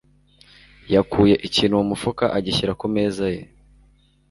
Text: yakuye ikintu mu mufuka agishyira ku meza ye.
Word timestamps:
yakuye 0.93 1.35
ikintu 1.47 1.75
mu 1.79 1.85
mufuka 1.91 2.25
agishyira 2.37 2.73
ku 2.79 2.85
meza 2.95 3.25
ye. 3.33 3.41